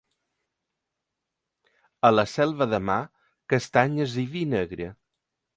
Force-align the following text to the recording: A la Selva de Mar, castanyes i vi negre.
A 2.09 2.11
la 2.13 2.27
Selva 2.33 2.69
de 2.73 2.81
Mar, 2.89 2.99
castanyes 3.55 4.21
i 4.27 4.29
vi 4.37 4.47
negre. 4.59 4.93